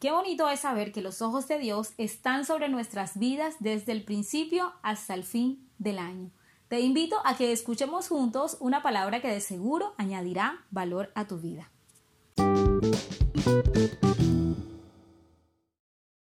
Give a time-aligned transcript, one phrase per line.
[0.00, 4.02] Qué bonito es saber que los ojos de Dios están sobre nuestras vidas desde el
[4.02, 6.30] principio hasta el fin del año.
[6.68, 11.36] Te invito a que escuchemos juntos una palabra que de seguro añadirá valor a tu
[11.36, 11.70] vida.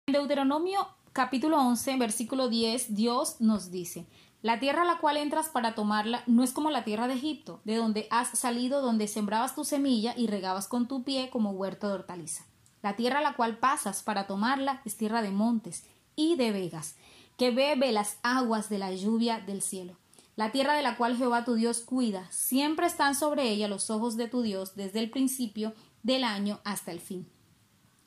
[0.06, 4.06] En Deuteronomio capítulo 11, versículo 10, Dios nos dice,
[4.40, 7.60] la tierra a la cual entras para tomarla no es como la tierra de Egipto,
[7.64, 11.88] de donde has salido, donde sembrabas tu semilla y regabas con tu pie como huerto
[11.88, 12.46] de hortaliza.
[12.86, 15.82] La tierra a la cual pasas para tomarla es tierra de montes
[16.14, 16.94] y de vegas,
[17.36, 19.96] que bebe las aguas de la lluvia del cielo.
[20.36, 24.16] La tierra de la cual Jehová tu Dios cuida, siempre están sobre ella los ojos
[24.16, 27.28] de tu Dios desde el principio del año hasta el fin.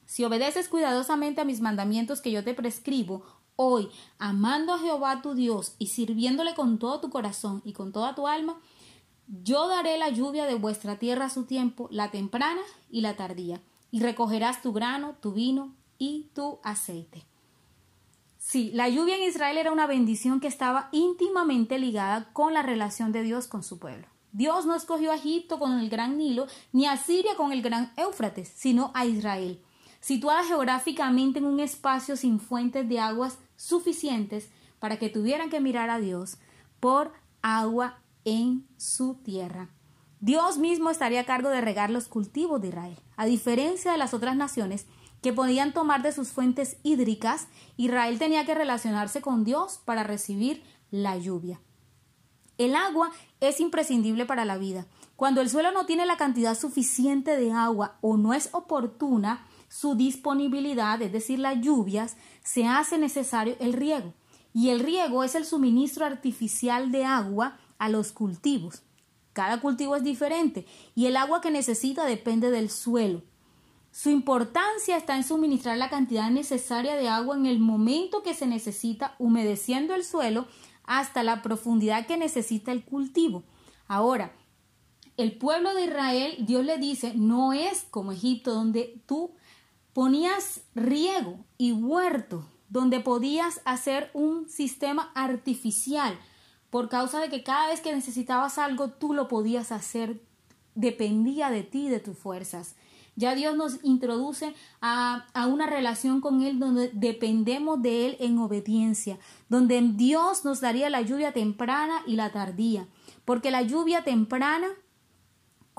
[0.05, 3.25] Si obedeces cuidadosamente a mis mandamientos que yo te prescribo,
[3.57, 8.15] hoy, amando a Jehová tu Dios y sirviéndole con todo tu corazón y con toda
[8.15, 8.57] tu alma,
[9.27, 13.61] yo daré la lluvia de vuestra tierra a su tiempo, la temprana y la tardía,
[13.91, 17.25] y recogerás tu grano, tu vino y tu aceite.
[18.37, 23.11] Sí, la lluvia en Israel era una bendición que estaba íntimamente ligada con la relación
[23.11, 24.07] de Dios con su pueblo.
[24.31, 27.91] Dios no escogió a Egipto con el gran Nilo, ni a Siria con el gran
[27.97, 29.61] Éufrates, sino a Israel
[29.99, 35.89] situada geográficamente en un espacio sin fuentes de aguas suficientes para que tuvieran que mirar
[35.89, 36.37] a Dios
[36.79, 39.69] por agua en su tierra.
[40.21, 42.97] Dios mismo estaría a cargo de regar los cultivos de Israel.
[43.15, 44.85] A diferencia de las otras naciones
[45.21, 50.63] que podían tomar de sus fuentes hídricas, Israel tenía que relacionarse con Dios para recibir
[50.91, 51.61] la lluvia.
[52.57, 54.85] El agua es imprescindible para la vida.
[55.15, 59.95] Cuando el suelo no tiene la cantidad suficiente de agua o no es oportuna, su
[59.95, 64.13] disponibilidad, es decir, las lluvias, se hace necesario el riego.
[64.53, 68.83] Y el riego es el suministro artificial de agua a los cultivos.
[69.33, 70.65] Cada cultivo es diferente
[70.95, 73.21] y el agua que necesita depende del suelo.
[73.91, 78.47] Su importancia está en suministrar la cantidad necesaria de agua en el momento que se
[78.47, 80.47] necesita, humedeciendo el suelo
[80.83, 83.43] hasta la profundidad que necesita el cultivo.
[83.87, 84.31] Ahora,
[85.17, 89.31] el pueblo de Israel, Dios le dice, no es como Egipto, donde tú
[89.93, 96.17] ponías riego y huerto donde podías hacer un sistema artificial
[96.69, 100.21] por causa de que cada vez que necesitabas algo tú lo podías hacer,
[100.75, 102.75] dependía de ti, de tus fuerzas.
[103.15, 108.37] Ya Dios nos introduce a, a, una relación con Él donde dependemos de Él en
[108.37, 109.17] obediencia,
[109.49, 112.87] donde Dios nos daría la lluvia temprana y la tardía,
[113.25, 114.67] porque la lluvia temprana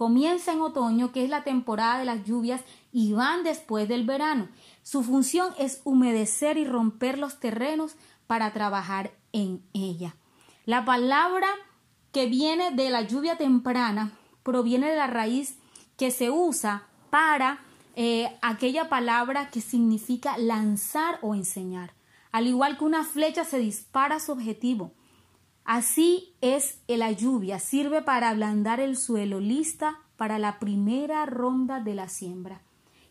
[0.00, 2.62] comienza en otoño, que es la temporada de las lluvias,
[2.92, 4.48] y van después del verano.
[4.82, 7.96] Su función es humedecer y romper los terrenos
[8.26, 10.16] para trabajar en ella.
[10.70, 11.48] La palabra
[12.12, 14.12] que viene de la lluvia temprana
[14.44, 15.58] proviene de la raíz
[15.96, 17.58] que se usa para
[17.96, 21.94] eh, aquella palabra que significa lanzar o enseñar.
[22.30, 24.92] Al igual que una flecha se dispara a su objetivo,
[25.64, 31.96] Así es la lluvia, sirve para ablandar el suelo, lista para la primera ronda de
[31.96, 32.62] la siembra.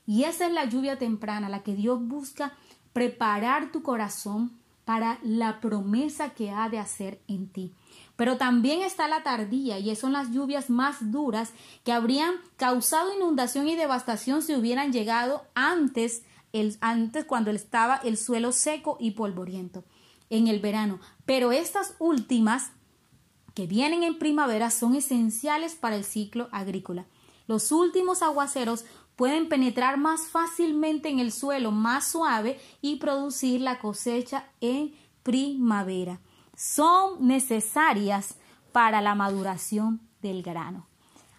[0.05, 2.53] Y esa es la lluvia temprana, la que Dios busca
[2.93, 4.58] preparar tu corazón
[4.89, 7.75] para la promesa que ha de hacer en ti.
[8.15, 11.51] Pero también está la tardía, y son las lluvias más duras
[11.83, 16.23] que habrían causado inundación y devastación si hubieran llegado antes,
[16.53, 19.83] el, antes cuando estaba el suelo seco y polvoriento
[20.31, 22.71] en el verano, pero estas últimas
[23.53, 27.05] que vienen en primavera son esenciales para el ciclo agrícola.
[27.45, 28.85] Los últimos aguaceros
[29.19, 34.93] pueden penetrar más fácilmente en el suelo más suave y producir la cosecha en
[35.23, 36.21] primavera.
[36.55, 38.35] Son necesarias
[38.71, 40.87] para la maduración del grano.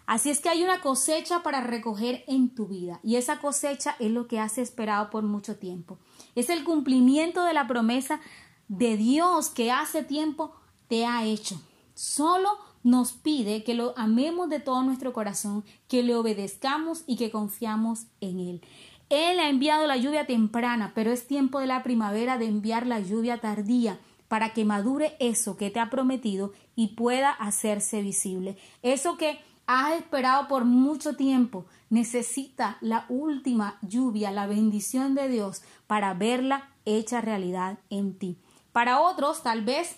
[0.05, 4.11] Así es que hay una cosecha para recoger en tu vida y esa cosecha es
[4.11, 5.97] lo que has esperado por mucho tiempo.
[6.35, 8.21] Es el cumplimiento de la promesa
[8.67, 10.53] de Dios que hace tiempo
[10.87, 11.59] te ha hecho.
[11.93, 12.49] Solo
[12.83, 18.07] nos pide que lo amemos de todo nuestro corazón, que le obedezcamos y que confiamos
[18.19, 18.61] en Él.
[19.09, 22.99] Él ha enviado la lluvia temprana, pero es tiempo de la primavera de enviar la
[23.01, 23.99] lluvia tardía
[24.29, 28.57] para que madure eso que te ha prometido y pueda hacerse visible.
[28.81, 35.61] Eso que has esperado por mucho tiempo necesita la última lluvia, la bendición de Dios
[35.87, 38.37] para verla hecha realidad en ti.
[38.71, 39.97] Para otros, tal vez,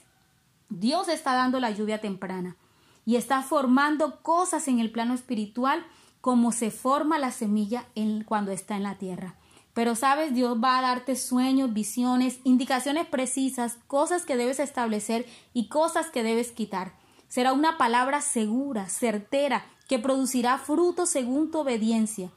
[0.69, 2.55] Dios está dando la lluvia temprana
[3.05, 5.85] y está formando cosas en el plano espiritual
[6.21, 7.85] como se forma la semilla
[8.25, 9.35] cuando está en la tierra.
[9.73, 15.67] Pero sabes, Dios va a darte sueños, visiones, indicaciones precisas, cosas que debes establecer y
[15.67, 16.93] cosas que debes quitar.
[17.27, 22.31] Será una palabra segura, certera, que producirá fruto según tu obediencia.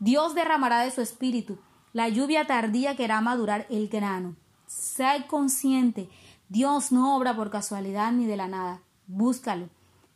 [0.00, 1.58] Dios derramará de su espíritu
[1.92, 4.36] la lluvia tardía que hará madurar el grano.
[4.66, 6.08] Sé consciente,
[6.48, 8.82] Dios no obra por casualidad ni de la nada.
[9.06, 9.68] Búscalo.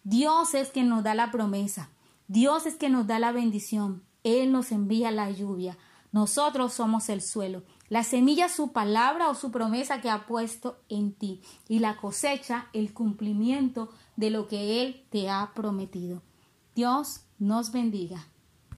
[0.05, 1.90] Dios es quien nos da la promesa.
[2.26, 4.02] Dios es quien nos da la bendición.
[4.25, 5.76] Él nos envía la lluvia.
[6.11, 7.62] Nosotros somos el suelo.
[7.88, 11.43] La semilla su palabra o su promesa que ha puesto en ti.
[11.69, 16.23] Y la cosecha el cumplimiento de lo que Él te ha prometido.
[16.75, 18.26] Dios nos bendiga.